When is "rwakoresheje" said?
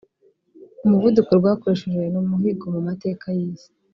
1.39-1.99